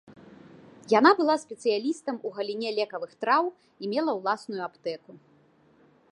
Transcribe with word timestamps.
Яна 0.99 1.09
была 1.19 1.33
спецыялістам 1.43 2.15
у 2.29 2.31
галіне 2.37 2.69
лекавых 2.79 3.11
траў 3.25 3.45
і 3.85 3.91
мела 3.93 4.11
ўласную 4.23 4.61
аптэку. 4.69 5.11